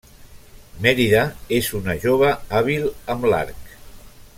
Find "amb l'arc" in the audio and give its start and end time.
3.17-3.73